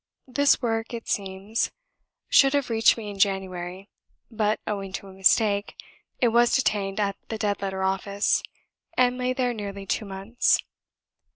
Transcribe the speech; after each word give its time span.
This 0.25 0.63
work, 0.63 0.95
it 0.95 1.07
seems, 1.07 1.69
should 2.27 2.55
have 2.55 2.71
reached 2.71 2.97
me 2.97 3.11
in 3.11 3.19
January; 3.19 3.87
but 4.31 4.59
owing 4.65 4.91
to 4.93 5.05
a 5.07 5.13
mistake, 5.13 5.75
it 6.19 6.29
was 6.29 6.55
detained 6.55 6.99
at 6.99 7.17
the 7.27 7.37
Dead 7.37 7.61
Letter 7.61 7.83
Office, 7.83 8.41
and 8.97 9.19
lay 9.19 9.31
there 9.31 9.53
nearly 9.53 9.85
two 9.85 10.05
months. 10.05 10.57